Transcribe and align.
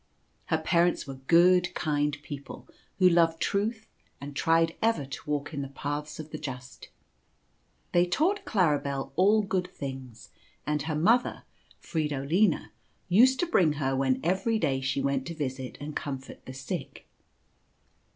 Her 0.45 0.57
parents 0.57 1.05
were 1.05 1.19
good, 1.27 1.75
kind 1.75 2.17
people, 2.23 2.67
who 2.97 3.07
loved 3.07 3.39
truth 3.39 3.85
and 4.19 4.35
tried 4.35 4.75
ever 4.81 5.05
to 5.05 5.29
walk 5.29 5.53
in 5.53 5.61
the 5.61 5.67
paths 5.67 6.19
of 6.19 6.31
the 6.31 6.39
just. 6.39 6.89
They 7.91 8.07
taught 8.07 8.43
Claribel 8.43 9.11
all 9.15 9.43
good 9.43 9.67
things, 9.69 10.31
and 10.65 10.81
her 10.81 10.95
mother, 10.95 11.43
Frido 11.79 12.27
lina, 12.27 12.71
used 13.09 13.39
to 13.41 13.45
bring 13.45 13.73
her 13.73 13.95
when 13.95 14.19
every 14.23 14.57
day 14.57 14.81
she 14.81 15.03
went 15.03 15.27
to 15.27 15.35
visit 15.35 15.77
and 15.79 15.95
comfort 15.95 16.43
the 16.47 16.53
sick. 16.55 17.07